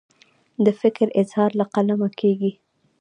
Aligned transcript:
د 0.65 0.67
فکر 0.81 1.07
اظهار 1.21 1.51
له 1.59 1.65
قلمه 1.73 2.09
کیږي. 2.19 2.51